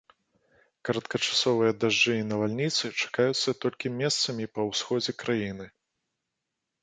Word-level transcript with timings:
Кароткачасовыя 0.87 1.73
дажджы 1.81 2.15
і 2.21 2.23
навальніцы 2.31 2.85
чакаюцца 3.01 3.49
толькі 3.65 3.93
месцамі 3.99 4.45
па 4.55 4.61
ўсходзе 4.69 5.11
краіны. 5.25 5.65